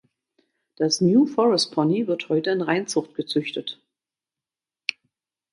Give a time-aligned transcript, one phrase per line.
[0.77, 3.79] Das New-Forest-Pony wird heute in Reinzucht gezüchtet.